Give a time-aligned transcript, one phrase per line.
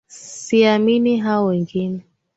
[0.07, 2.03] Siamini hao wengine